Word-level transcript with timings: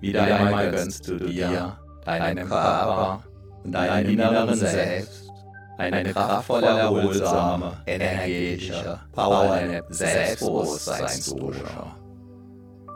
Wieder 0.00 0.22
einmal 0.22 0.70
gönnst 0.70 1.08
du 1.08 1.18
dir, 1.18 1.76
deinem 2.04 2.48
Körper 2.48 3.22
und 3.64 3.72
deinem 3.72 4.10
inneren 4.10 4.54
Selbst 4.54 5.30
eine 5.78 6.12
kraftvolle, 6.12 6.66
erholsame, 6.66 7.72
energetische, 7.86 9.00
powernde 9.12 9.82
Selbstbewusstseinsdusche. 9.88 11.64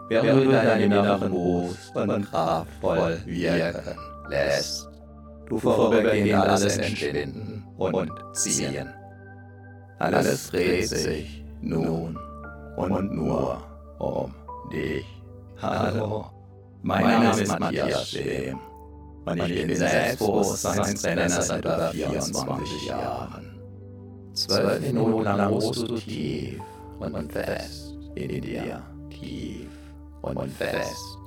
Während 0.09 0.45
du 0.45 0.51
deinen 0.51 0.83
inneren 0.83 1.21
bewusst 1.21 1.97
und 1.97 2.31
kraftvoll 2.31 3.19
wirken 3.25 3.99
lässt, 4.29 4.89
du 5.49 5.59
vorübergehend 5.59 6.35
alles 6.35 6.77
entschwinden 6.77 7.65
und 7.79 8.11
ziehen. 8.33 8.89
Alles 9.99 10.51
dreht 10.51 10.89
sich 10.89 11.45
nun 11.61 12.19
und 12.77 13.13
nur 13.13 13.63
um 13.99 14.35
dich. 14.71 15.07
Hallo, 15.63 16.34
mein 16.85 17.05
Name 17.05 17.41
ist 17.41 17.59
Matthias 17.59 18.11
Schehm 18.11 18.59
und 19.25 19.39
ich 19.39 19.67
bin 19.67 19.77
Selbstbewusstseinstrainer 19.77 21.29
seit 21.29 21.65
über 21.65 21.91
24 21.91 22.87
Jahren. 22.87 23.59
Zwölf 24.35 24.81
Minuten 24.81 25.23
lang 25.23 25.53
ruhst 25.53 25.89
du 25.89 25.97
tief 25.97 26.61
und 26.99 27.33
fest 27.33 27.97
in 28.15 28.41
dir, 28.43 28.83
tief 29.11 29.71
und 30.23 30.51
fest. 30.53 31.19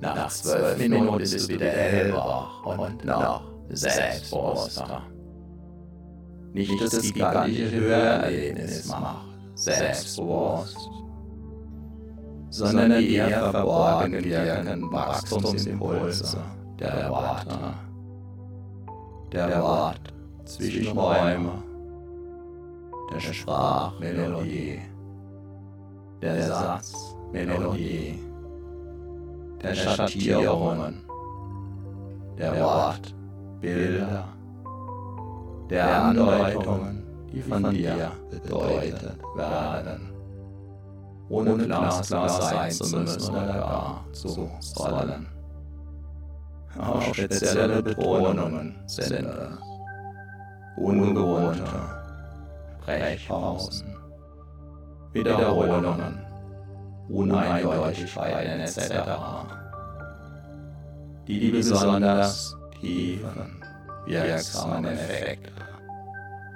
Nach 0.00 0.28
zwölf 0.28 0.78
Minuten 0.78 1.18
bist 1.18 1.48
du 1.48 1.54
wieder 1.54 1.70
hellwach 1.70 2.64
und 2.64 3.04
noch 3.04 3.42
selbstbewusster. 3.68 5.02
Nicht 6.52 6.80
das 6.80 7.02
gigantische 7.02 7.70
Hörerlebnis 7.70 8.86
macht. 8.86 9.26
Selbstbewusst, 9.56 10.78
sondern 12.54 13.00
die 13.00 13.16
eher 13.16 13.50
verborgen 13.50 14.12
wirkenden 14.12 14.92
Wachstumsimpulse 14.92 16.38
der 16.78 17.10
Worte, 17.10 17.74
der 19.32 19.60
Wort 19.60 20.14
Zwischenräume, 20.44 21.50
der 23.12 23.20
Sprachmelodie, 23.20 24.82
der 26.22 26.42
Satzmelodie, 26.42 28.20
der 29.60 29.74
Schattierungen, 29.74 31.02
der 32.38 32.52
Wortbilder, 32.60 34.28
der 35.70 36.04
Andeutungen, 36.04 37.02
die 37.32 37.42
von 37.42 37.68
dir 37.72 38.12
bedeutet 38.30 39.18
werden, 39.34 40.13
ohne 41.28 41.56
glasklar 41.56 42.28
sein 42.28 42.70
zu 42.70 42.96
müssen 42.96 43.34
oder 43.34 43.46
gar 43.46 44.04
zu 44.12 44.50
sollen. 44.60 45.26
Auch 46.78 47.02
spezielle 47.14 47.82
Betonungen 47.82 48.76
sind 48.86 49.28
ungewohnte 50.76 51.64
Sprechpausen, 52.82 53.96
Wiederholungen, 55.12 56.18
Uneindeutigkeiten 57.08 58.60
etc., 58.60 58.94
die 61.26 61.40
die 61.40 61.50
besonders 61.50 62.56
tiefen, 62.80 63.62
wirksamen 64.06 64.84
Effekte 64.84 65.52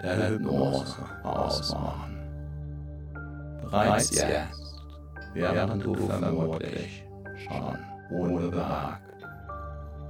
der 0.02 0.30
Hypnose 0.30 0.96
ausmachen. 1.22 2.17
Bereits 3.70 4.11
jetzt, 4.11 4.80
während 5.34 5.84
du 5.84 5.94
vermutlich 5.94 7.05
schon 7.36 7.78
unbemerkt 8.11 9.08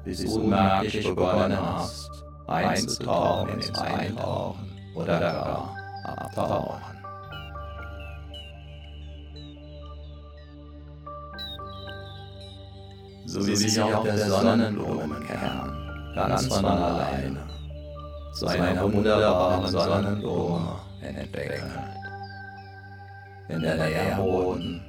bis 0.09 0.25
du 0.25 0.41
unmerklich 0.41 1.07
begonnen 1.07 1.59
hast, 1.61 2.11
einzutauchen 2.47 3.49
ins 3.51 3.79
Eintauchen 3.79 4.71
oder 4.95 5.21
gar 5.21 5.75
abtauchen. 6.05 6.81
So 13.27 13.47
wie 13.47 13.57
sich 13.57 13.83
auch 13.83 14.03
der 14.03 14.17
Sonnenblumenkern 14.17 16.13
ganz 16.15 16.47
von 16.47 16.65
alleine 16.65 17.47
zu 18.33 18.47
einer 18.47 18.83
wunderbaren 18.91 19.67
Sonnenblume 19.67 20.77
entwickelt. 21.03 21.65
Wenn 23.49 23.63
der 23.63 23.77
Nährboden 23.77 24.83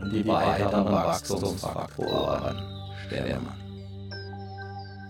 und 0.00 0.12
die 0.12 0.26
weiteren 0.26 0.84
Wachstumsfaktoren 0.86 2.56
stimmen. 3.06 3.60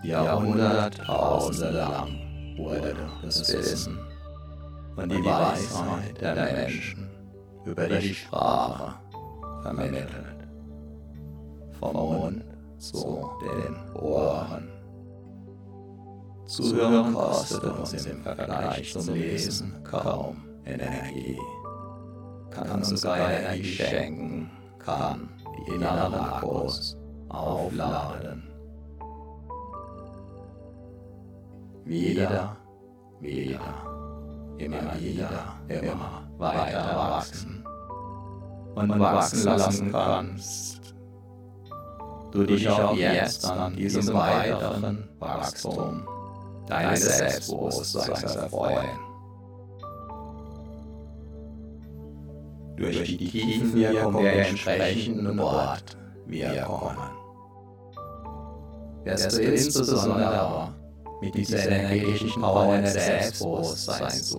Jahrhunderttausende 0.03 1.71
lang 1.71 2.57
wurde 2.57 2.97
das 3.23 3.53
Wissen 3.53 3.99
und 4.97 5.13
die 5.13 5.25
Weisheit 5.25 6.21
der 6.21 6.35
Menschen 6.35 7.11
über 7.65 7.87
die 7.87 8.15
Sprache 8.15 8.95
vermittelt. 9.63 10.09
Vom 11.79 11.93
Mund 11.93 12.45
zu 12.79 13.31
den 13.43 13.95
Ohren. 13.95 14.69
Zuhören 16.47 17.15
kostet 17.15 17.63
uns 17.63 17.93
im 17.93 18.23
Vergleich 18.23 18.93
zum 18.93 19.15
Lesen 19.15 19.85
kaum 19.85 20.43
Energie. 20.65 21.39
Kann 22.51 22.71
uns 22.71 23.05
Energie 23.05 23.65
schenken, 23.65 24.51
kann 24.79 25.29
Akkus 26.15 26.97
aufladen. 27.29 28.51
wieder, 31.91 32.57
wieder, 33.21 33.61
immer 34.59 35.01
wieder, 35.01 35.59
immer 35.69 36.31
weiter 36.39 36.97
wachsen 36.97 37.65
und 38.77 39.01
wachsen 39.01 39.45
lassen 39.45 39.93
kannst. 39.93 40.95
Du 42.31 42.45
dich 42.45 42.69
auch 42.69 42.95
jetzt 42.95 43.45
an 43.45 43.75
diesem 43.75 44.15
weiteren 44.15 45.09
Wachstum 45.19 46.07
deines 46.69 47.19
Selbstbewusstseins 47.19 48.37
erfreuen. 48.37 49.10
Durch 52.81 53.03
die 53.05 53.19
tiefen 53.19 53.75
Wirkung 53.75 54.23
der 54.23 54.49
entsprechenden 54.49 55.37
Wortwirkungen 55.37 56.97
wirst 59.05 59.37
du 59.37 59.43
insbesondere 59.43 60.75
mit 61.21 61.35
dieser 61.35 61.59
energetischen 61.69 62.41
Power 62.41 62.79
des 62.79 62.95
Selbstbewusstseins 62.95 64.35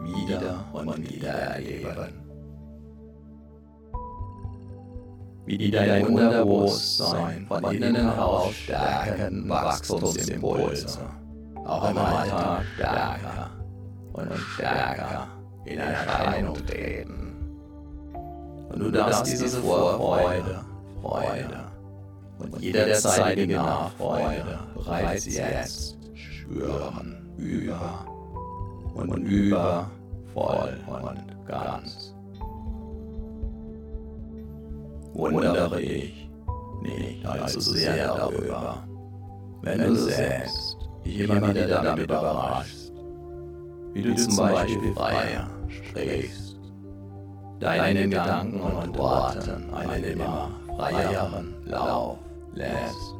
wieder 0.00 0.64
und 0.72 1.10
wieder 1.10 1.28
erleben. 1.28 2.20
Wie 5.46 5.58
die 5.58 5.70
dein 5.72 6.06
Unterbewusstsein 6.06 7.46
von 7.48 7.64
innen 7.64 7.96
heraus 7.96 8.54
stärkenden 8.54 9.48
Wachstumsimpulse. 9.48 11.00
Auch 11.64 11.90
im 11.90 11.98
Alltag 11.98 12.62
stärker 12.76 13.50
und 14.12 14.32
stärker 14.36 15.33
in 15.66 15.78
Erscheinung 15.78 16.54
treten. 16.66 17.24
Und 18.68 18.80
du 18.80 18.90
darfst 18.90 19.26
diese 19.26 19.60
Vorfreude, 19.60 20.64
Freude 21.00 21.64
und 22.38 22.60
jederzeitige 22.60 23.56
Nachfreude 23.56 24.58
bereits 24.74 25.26
jetzt 25.26 25.96
spüren, 26.14 27.34
über 27.38 28.04
und 28.94 29.24
über, 29.24 29.90
voll 30.32 30.76
und 30.86 31.46
ganz. 31.46 32.14
Wundere 35.12 35.80
ich 35.80 36.28
nicht 36.82 37.24
allzu 37.24 37.60
sehr 37.60 38.08
darüber, 38.08 38.82
wenn 39.62 39.78
du 39.78 39.94
selbst 39.94 40.76
dich 41.04 41.20
wieder 41.20 41.68
damit 41.68 42.04
überraschst, 42.04 42.92
wie 43.92 44.02
du 44.02 44.14
zum 44.16 44.36
Beispiel 44.36 44.92
freier 44.94 45.53
sprichst, 45.82 46.58
deinen 47.60 48.10
Gedanken 48.10 48.60
und 48.60 48.96
Worten 48.98 49.72
einen 49.74 50.04
immer 50.04 50.50
freieren 50.76 51.54
Lauf 51.64 52.18
lässt, 52.54 53.14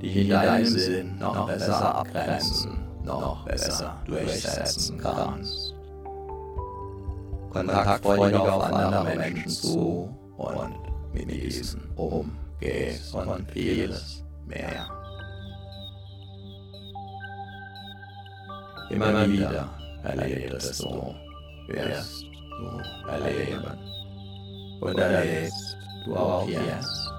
dich 0.00 0.16
in 0.16 0.30
deinem 0.30 0.66
Sinn 0.66 1.18
noch 1.18 1.46
besser 1.46 1.94
abgrenzen, 1.96 2.78
noch 3.04 3.44
besser 3.44 3.96
durchsetzen 4.06 4.98
kannst. 4.98 5.74
Kontaktfreudig 7.50 8.40
auf 8.40 8.62
andere 8.64 9.16
Menschen 9.16 9.48
zu 9.48 10.08
und 10.36 10.74
mit 11.12 11.30
diesen 11.30 11.82
umgehst 11.96 13.14
und 13.14 13.50
vieles 13.50 14.24
mehr. 14.46 14.88
Immer 18.90 19.28
wieder 19.28 19.68
erlebst 20.02 20.82
du, 20.82 21.14
wirst 21.68 22.24
du? 22.24 22.28
Erleben 23.08 23.78
und 24.80 24.98
erlebst 24.98 25.76
du 26.04 26.16
auch 26.16 26.48
jetzt. 26.48 27.10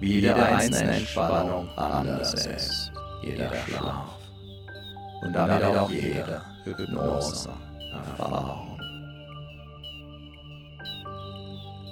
Wie 0.00 0.20
jede 0.20 0.34
einzelne 0.34 0.96
Entspannung 0.96 1.68
anders 1.76 2.34
ist, 2.34 2.90
jeder 3.22 3.54
Schlaf. 3.54 4.16
Und 5.22 5.32
damit 5.32 5.62
auch 5.64 5.90
jede 5.90 6.42
Hypnose-Erfahrung. 6.64 8.78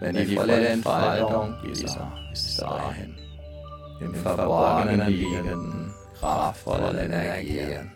Wenn 0.00 0.16
die 0.16 0.34
volle 0.34 0.68
Entfaltung 0.68 1.54
dieser 1.64 2.12
bis 2.30 2.56
dahin 2.56 3.14
im 4.00 4.14
Verborgenen 4.14 5.06
liegenden 5.06 5.73
kraftvollen 6.18 6.96
Energien 6.96 7.92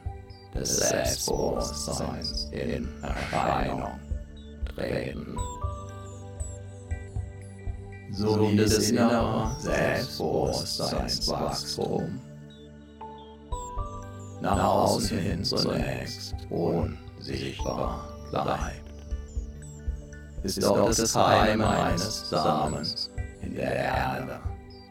des 0.54 0.76
Selbstbewusstseins 0.76 2.48
in 2.52 2.88
Erscheinung 3.02 3.98
treten. 4.74 5.36
So 8.12 8.40
wie 8.40 8.56
das 8.56 8.90
innere 8.90 9.54
Selbstbewusstseinswachstum 9.58 12.20
nach 14.40 14.64
außen 14.64 15.18
hin 15.18 15.44
zunächst 15.44 16.34
unsichtbar 16.50 18.08
bleibt, 18.30 18.88
ist 20.42 20.62
doch 20.62 20.86
das 20.86 21.14
Heim 21.14 21.60
eines 21.60 22.30
Samens 22.30 23.10
in 23.42 23.54
der 23.54 23.74
Erde 23.74 24.40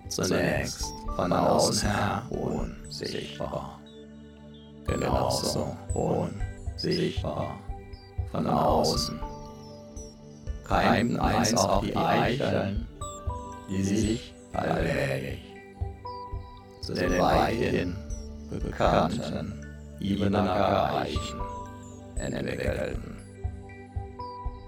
zunächst 0.10 0.86
von 1.16 1.32
außen 1.32 1.90
her 1.90 2.24
unsichtbar. 2.30 3.80
Genauso 4.86 5.76
unsichtbar 5.94 7.60
von 8.32 8.48
außen 8.48 9.20
keimten 10.68 11.20
einst 11.20 11.58
auch 11.58 11.82
die 11.82 11.96
Eicheln, 11.96 12.88
die 13.70 13.84
sich 13.84 14.34
allmählich 14.54 15.40
zu 16.82 16.94
den 16.94 17.20
weithin 17.20 17.96
bekannten 18.50 19.66
Ibenacker 20.00 21.00
Eichen 21.00 21.42
entwickelten. 22.16 23.18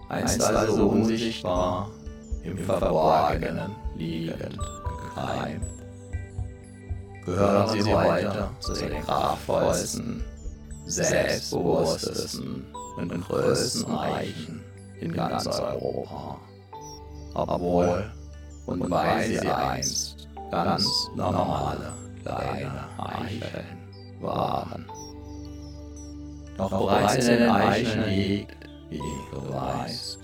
Einst 0.09 0.41
also 0.41 0.89
unsichtbar 0.89 1.89
im 2.43 2.57
Verborgenen 2.57 3.75
liegend 3.95 4.59
gekeimt 5.21 5.79
gehören 7.29 7.69
sie 7.69 7.93
weiter 7.93 8.51
zu 8.59 8.73
den 8.73 9.01
kraftvollsten, 9.03 10.23
selbstbewusstesten 10.85 12.65
und 12.97 13.27
größten 13.27 13.95
Eichen 13.95 14.63
in 14.99 15.13
ganz 15.13 15.47
Europa. 15.47 16.37
Obwohl 17.35 18.11
und 18.65 18.89
weil 18.89 19.27
sie 19.27 19.47
einst 19.47 20.27
ganz 20.51 21.09
normale 21.15 21.93
kleine 22.23 22.83
Eicheln 22.97 23.77
waren. 24.19 24.85
Doch 26.57 26.69
bereits 26.69 27.27
in 27.27 27.37
den 27.37 27.49
Eichen 27.49 28.03
liegt, 28.05 28.67
wie 28.89 28.97
du 28.97 29.53
weißt, 29.53 30.19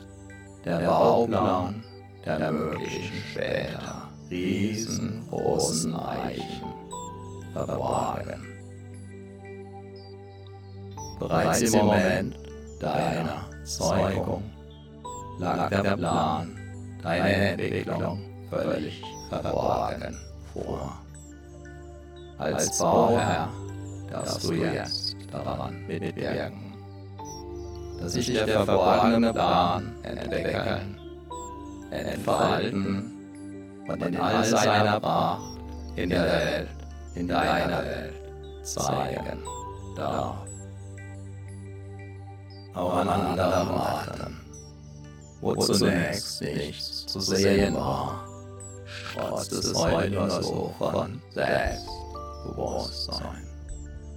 der 0.65 0.79
Bauplan 0.79 1.83
der 2.25 2.51
möglichen 2.51 3.23
später 3.31 3.94
riesengroßen 4.29 5.95
Eichen 5.95 6.65
verborgen. 7.53 8.45
Bereits 11.19 11.61
im 11.61 11.79
Moment 11.79 12.35
deiner 12.79 13.45
Zeugung 13.63 14.43
lag 15.39 15.69
der 15.69 15.95
Plan, 15.97 16.57
deine 17.01 17.33
Entwicklung 17.33 18.19
völlig 18.49 19.01
verborgen 19.29 20.17
vor. 20.53 20.97
Als 22.37 22.77
Bauherr 22.77 23.49
darfst 24.11 24.43
du 24.43 24.53
jetzt 24.53 25.15
daran 25.31 25.87
mitwirken, 25.87 26.73
dass 27.99 28.13
sich 28.13 28.27
der 28.33 28.47
verborgene 28.47 29.31
Plan 29.31 29.95
entwickeln, 30.03 30.99
entfalten 31.91 33.14
und 33.87 34.01
in 34.01 34.17
all 34.17 34.43
seiner 34.43 34.99
Pracht 34.99 35.59
in 35.95 36.09
der 36.09 36.23
Welt 36.23 36.69
in 37.15 37.27
deiner 37.27 37.83
Welt 37.83 38.13
zeigen 38.63 39.43
darf. 39.95 40.35
Auch 42.73 42.95
an 42.97 43.07
anderen 43.07 43.69
Orten, 43.69 44.41
wo 45.39 45.55
zunächst 45.55 46.41
nichts 46.41 47.05
zu 47.05 47.21
sehen 47.21 47.75
war, 47.75 48.27
trotz 49.13 49.47
des 49.47 49.73
heute 49.73 50.11
nur 50.11 50.29
so 50.29 50.75
von 50.77 51.21
Selbstbewusstsein. 51.31 53.47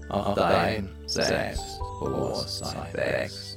Auch 0.09 0.35
dein 0.35 0.89
Selbstbewusstsein 1.07 2.93
wächst 2.95 3.57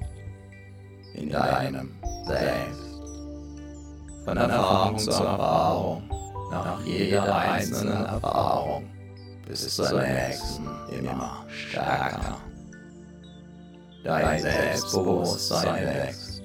in 1.16 1.30
deinem 1.30 2.00
Selbst. 2.28 2.81
Von 4.26 4.38
Erfahrung 4.38 4.98
zu 4.98 5.10
Erfahrung, 5.10 6.04
nach 6.52 6.82
jeder 6.86 7.36
einzelnen 7.36 8.06
Erfahrung 8.06 8.88
bis 9.48 9.76
zur 9.76 10.02
nächsten 10.02 10.68
immer 10.92 11.46
stärker. 11.48 12.38
Dein 14.04 14.40
Selbstbewusstsein 14.40 15.86
wächst, 15.86 16.42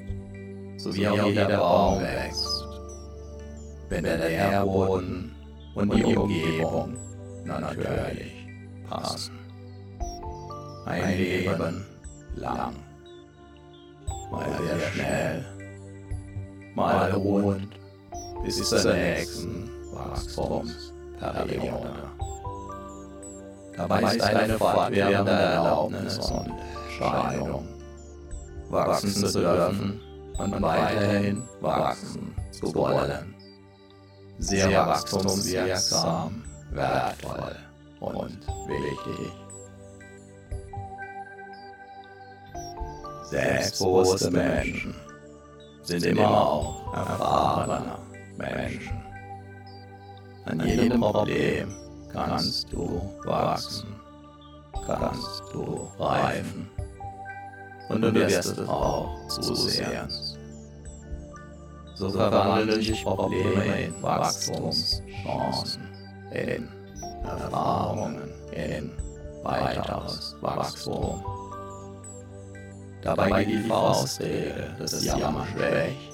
so 0.79 0.95
wie 0.95 1.09
auch 1.09 1.27
jeder 1.27 1.57
Baum 1.57 2.01
wächst, 2.01 2.65
wenn 3.89 4.05
der 4.05 4.19
Nährboden 4.19 5.35
und 5.75 5.95
die 5.95 6.05
Umgebung 6.05 6.97
natürlich 7.45 8.33
passen. 8.89 9.39
Ein 10.87 11.17
Leben 11.17 11.85
lang, 12.37 12.75
mal 14.31 14.47
sehr 14.63 14.81
schnell, 14.91 15.56
mal 16.77 17.11
ruhend 17.13 17.75
bis 18.45 18.63
zur 18.69 18.93
nächsten 18.93 19.69
Wachstumsperiode. 19.93 21.91
Dabei 23.77 24.03
ist 24.03 24.23
eine 24.23 24.59
fortwährende 24.59 25.33
Erlaubnis 25.33 26.19
und 26.19 26.53
Entscheidung, 26.89 27.67
wachsen 28.69 29.11
zu 29.11 29.33
dürfen 29.41 30.01
und 30.39 30.63
weiterhin 30.63 31.43
wachsen 31.61 32.35
zu 32.53 32.75
wollen. 32.75 33.35
Sehr 34.39 34.87
wachstumswirksam, 34.87 36.45
wertvoll 36.73 37.57
und 38.01 38.47
wichtig. 38.69 39.33
Selbstbewusste 43.31 44.31
Menschen 44.31 44.95
sind 45.87 46.05
immer 46.05 46.29
auch 46.29 46.93
erfahrene 46.93 47.99
Menschen. 48.37 49.03
An 50.45 50.61
jedem 50.67 51.01
Problem 51.01 51.75
kannst 52.13 52.73
du 52.73 53.01
wachsen, 53.25 53.95
kannst 54.87 55.43
du 55.53 55.89
reifen. 55.99 56.69
Und 57.89 58.03
du 58.03 58.13
wirst 58.15 58.47
es 58.47 58.69
auch 58.69 59.29
zusehen. 59.29 60.09
So 61.95 62.11
verwandeln 62.11 62.83
sich 62.83 63.03
Probleme 63.03 63.81
in 63.83 64.03
Wachstumschancen, 64.03 65.83
in 66.33 66.69
Erfahrungen, 67.25 68.31
in 68.53 68.91
weiteres 69.43 70.37
Wachstum. 70.41 71.25
Dabei 73.03 73.45
geht 73.45 73.55
die 73.55 73.69
Faustregel 73.69 74.75
des 74.79 75.05
Jammer 75.05 75.47
schlecht 75.55 76.13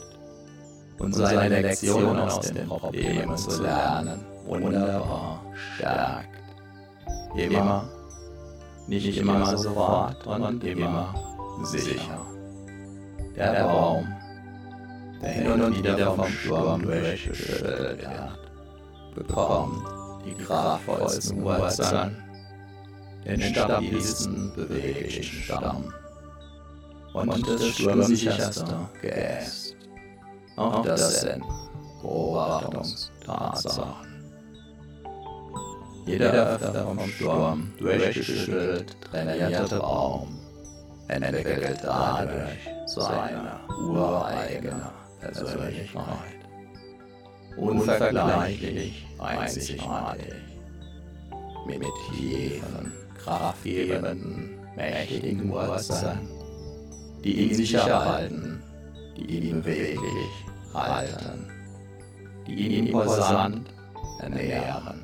und 0.99 1.15
seine 1.15 1.61
Lektion 1.61 2.19
aus 2.19 2.41
den 2.41 2.67
Problemen 2.67 3.37
zu 3.37 3.62
lernen 3.62 4.33
wunderbar 4.47 5.43
stärkt. 5.55 6.29
Immer, 7.35 7.89
nicht 8.87 9.17
immer 9.17 9.57
sofort 9.57 10.27
und 10.27 10.65
immer 10.65 11.15
sicher. 11.62 12.27
Der 13.37 13.65
Baum, 13.65 14.07
der 15.23 15.31
hin 15.31 15.62
und 15.62 15.79
wieder 15.79 16.15
vom 16.15 16.29
Sturm 16.29 16.83
durchgeschüttelt 16.83 18.03
wird, 18.03 19.15
bekommt 19.15 19.87
die 20.27 20.35
kraftvollsten 20.35 21.43
Wurzeln, 21.43 22.17
den 23.25 23.41
stabilsten 23.41 24.53
beweglichen 24.55 25.43
Stamm 25.43 25.93
und 27.12 27.49
das 27.49 27.66
sturmsicherste 27.69 28.88
Geäst. 29.00 29.76
Auch 30.57 30.83
das 30.83 31.21
sind 31.23 31.42
Beobachtungstatsachen. 32.02 34.12
Jeder 36.07 36.33
öfter 36.33 36.85
vom 36.85 37.09
Sturm 37.09 37.73
durchgeschüttelt 37.78 39.00
trainierte 39.00 39.78
Baum 39.78 40.38
entwickelt 41.09 41.78
dadurch 41.83 42.69
seine 42.87 43.61
ureigene 43.88 44.90
Persönlichkeit. 45.21 46.38
Unvergleichlich 47.57 49.07
einzigartig. 49.19 50.35
Mit 51.66 51.83
tiefen, 52.11 52.92
kraftgebenden, 53.23 54.59
mächtigen 54.75 55.50
Wurzeln, 55.50 56.28
die 57.25 57.43
ihn 57.43 57.55
sicher 57.55 58.05
halten, 58.05 58.62
die 59.17 59.49
ihn 59.49 59.62
beweglich 59.62 60.33
halten, 60.75 61.50
die 62.47 62.55
ihn 62.55 62.87
imposant 62.87 63.69
ernähren 64.21 65.02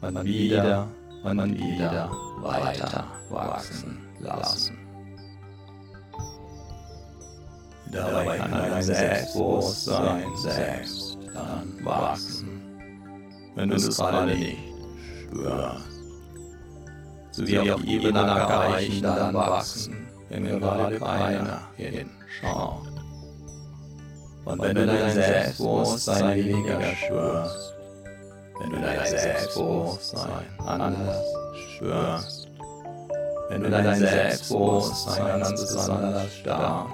und 0.00 0.24
wieder 0.24 0.88
und 1.22 1.54
wieder 1.54 2.10
weiter 2.42 3.06
wachsen 3.30 3.98
lassen. 4.20 4.78
Dabei 7.90 8.38
kann 8.38 8.50
dein 8.50 8.82
Selbstbewusstsein 8.82 10.24
selbst 10.36 11.18
dann 11.32 11.84
wachsen, 11.84 12.60
wenn 13.54 13.68
du 13.68 13.76
es 13.76 13.96
gerade 13.96 14.34
nicht 14.36 14.58
spürst. 15.22 15.94
So 17.30 17.46
wie 17.46 17.70
auch 17.70 17.82
Ebenacker-Eichen 17.82 19.02
dann 19.02 19.34
wachsen, 19.34 20.06
wenn 20.34 20.60
gerade 20.60 20.98
keiner 20.98 21.60
hinschaut. 21.76 22.88
Und 24.44 24.60
wenn 24.60 24.74
du 24.74 24.86
dein 24.86 25.10
Selbstbewusstsein 25.12 26.36
weniger 26.36 26.80
spürst, 26.96 27.74
wenn 28.60 28.70
du 28.70 28.80
dein 28.80 29.06
Selbstbewusstsein 29.06 30.44
anders 30.58 31.24
spürst, 31.76 32.48
wenn 33.48 33.62
du 33.62 33.70
dein 33.70 33.94
Selbstbewusstsein 33.94 35.40
ganz 35.40 35.50
besonders 35.50 36.34
stark 36.34 36.88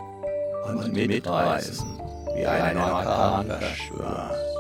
und 0.66 0.92
mitreißen, 0.92 1.88
wie 2.34 2.46
ein 2.46 2.76
Orkan 2.76 3.46
verspürst. 3.46 4.50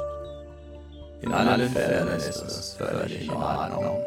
In 1.20 1.32
allen 1.34 1.68
Fällen 1.68 2.08
ist 2.08 2.42
es 2.42 2.72
völlig 2.78 3.26
in 3.28 3.30
Ordnung, 3.30 4.00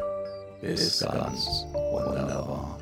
ist 0.62 1.00
ganz 1.00 1.64
wunderbar. 1.72 2.78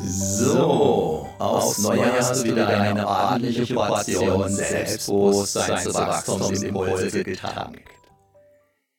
So, 0.00 1.28
aufs 1.38 1.78
Neue 1.78 2.12
hast 2.12 2.40
du 2.40 2.44
wieder 2.44 2.68
eine 2.68 3.06
ordentliche 3.06 3.74
Portion 3.74 4.48
Selbstbewusstseinswachstumsimpulse 4.48 7.24
getankt. 7.24 7.82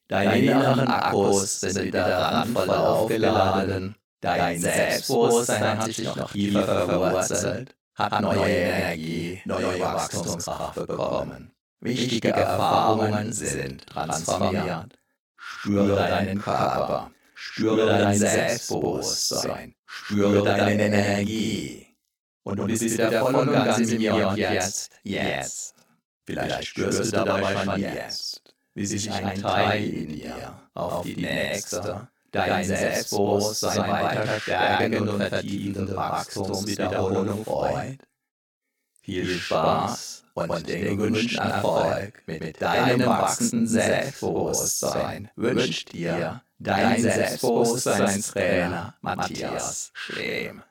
Deine 0.07 0.39
inneren 0.39 0.87
Akkus 0.87 1.61
sind 1.61 1.85
wieder 1.85 2.05
randvoll 2.05 2.69
aufgeladen, 2.69 3.95
dein 4.21 4.59
Selbstbewusstsein 4.59 5.79
hat 5.79 5.85
sich 5.85 6.15
noch 6.15 6.31
tiefer 6.31 6.85
verwurzelt, 6.85 7.75
hat 7.95 8.21
neue 8.21 8.45
Energie, 8.45 9.41
neue 9.45 9.79
Wachstumskraft 9.79 10.75
bekommen. 10.75 11.51
Wichtige 11.79 12.29
Erfahrungen 12.29 13.33
sind 13.33 13.87
transformiert. 13.87 14.99
Spüre 15.35 15.95
deinen 15.95 16.39
Körper, 16.39 17.09
spüre 17.43 17.85
dein 17.85 18.17
Selbstbewusstsein, 18.17 19.75
spüre 19.85 20.43
deine 20.43 20.83
Energie. 20.83 21.87
Und 22.43 22.57
du 22.57 22.65
bist 22.65 22.83
wieder 22.83 23.11
voll 23.21 23.35
und 23.35 23.51
ganz 23.51 23.79
im 23.79 23.99
Hier 23.99 24.27
und 24.27 24.37
Jetzt, 24.37 24.91
jetzt. 25.03 25.75
Vielleicht 26.25 26.67
spürst 26.67 27.05
du 27.05 27.11
dabei 27.11 27.63
schon 27.63 27.79
jetzt, 27.79 28.41
wie 28.73 28.85
sich 28.85 29.11
ein 29.11 29.41
Teil 29.41 29.83
in 29.83 30.09
dir 30.09 30.59
auf 30.73 31.03
die 31.03 31.17
nächste, 31.17 32.07
dein 32.31 32.63
Selbstbewusstsein 32.63 33.91
weiter 33.91 34.39
stärkende 34.39 35.01
und 35.01 35.17
vertiefende 35.21 35.95
Wachstumswiederholung 35.95 37.43
freut. 37.43 37.99
Viel 39.03 39.37
Spaß 39.37 40.23
und 40.33 40.67
den 40.67 40.97
gewünschten 40.97 41.37
Erfolg 41.45 42.23
mit 42.25 42.61
deinem 42.61 43.05
wachsenden 43.05 43.67
Selbstbewusstsein 43.67 45.29
wünscht 45.35 45.91
dir 45.91 46.41
dein 46.57 47.01
Selbstbewusstseinstrainer 47.01 48.95
Matthias 49.01 49.91
Schlehm. 49.93 50.63